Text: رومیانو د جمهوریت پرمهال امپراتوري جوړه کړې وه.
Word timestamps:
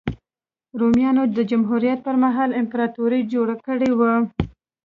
رومیانو 0.79 1.23
د 1.37 1.39
جمهوریت 1.51 1.99
پرمهال 2.07 2.49
امپراتوري 2.61 3.21
جوړه 3.33 3.55
کړې 3.65 3.91
وه. 3.99 4.13